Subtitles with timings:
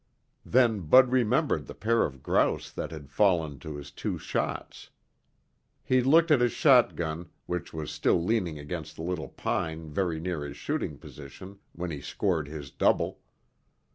[0.43, 4.89] Then Bud remembered the pair of grouse that had fallen to his two shots.
[5.83, 10.43] He looked at his shotgun, which was still leaning against the little pine very near
[10.43, 13.19] his shooting position when he scored his double.